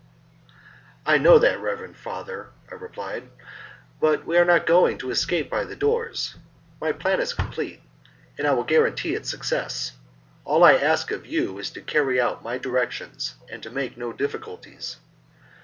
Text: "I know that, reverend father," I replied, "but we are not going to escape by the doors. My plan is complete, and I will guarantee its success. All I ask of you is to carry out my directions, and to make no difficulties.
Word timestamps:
"I 1.05 1.19
know 1.19 1.37
that, 1.37 1.61
reverend 1.61 1.95
father," 1.95 2.49
I 2.71 2.73
replied, 2.73 3.29
"but 3.99 4.25
we 4.25 4.35
are 4.39 4.45
not 4.45 4.65
going 4.65 4.97
to 4.97 5.11
escape 5.11 5.47
by 5.47 5.63
the 5.63 5.75
doors. 5.75 6.37
My 6.79 6.91
plan 6.91 7.19
is 7.21 7.35
complete, 7.35 7.83
and 8.35 8.47
I 8.47 8.51
will 8.55 8.63
guarantee 8.63 9.13
its 9.13 9.29
success. 9.29 9.91
All 10.43 10.63
I 10.63 10.73
ask 10.73 11.11
of 11.11 11.27
you 11.27 11.59
is 11.59 11.69
to 11.69 11.81
carry 11.81 12.19
out 12.19 12.41
my 12.41 12.57
directions, 12.57 13.35
and 13.47 13.61
to 13.61 13.69
make 13.69 13.95
no 13.95 14.11
difficulties. 14.11 14.97